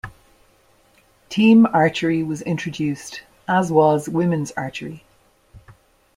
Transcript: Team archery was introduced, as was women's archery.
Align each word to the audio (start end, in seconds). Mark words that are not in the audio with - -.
Team 1.29 1.67
archery 1.67 2.23
was 2.23 2.41
introduced, 2.41 3.21
as 3.47 3.71
was 3.71 4.09
women's 4.09 4.51
archery. 4.53 5.03